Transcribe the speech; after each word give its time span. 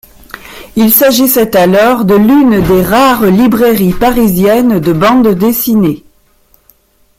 Il 0.75 0.91
s'agissait 0.91 1.55
alors 1.55 2.05
de 2.05 2.15
l'une 2.15 2.59
des 2.59 2.81
rares 2.81 3.23
librairies 3.27 3.93
parisiennes 3.93 4.79
de 4.79 4.93
bande 4.93 5.27
dessinée. 5.35 6.03